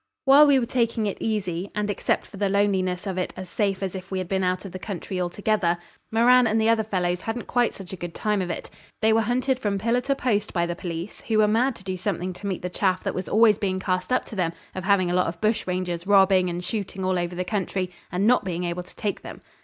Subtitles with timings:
[0.25, 3.83] While we were taking it easy, and except for the loneliness of it as safe
[3.83, 5.77] as if we had been out of the country altogether,
[6.09, 8.71] Moran and the other fellows hadn't quite such a good time of it.
[9.03, 11.97] They were hunted from pillar to post by the police, who were mad to do
[11.97, 15.11] something to meet the chaff that was always being cast up to them of having
[15.11, 18.63] a lot of bush rangers robbing and shooting all over the country and not being
[18.63, 19.41] able to take them.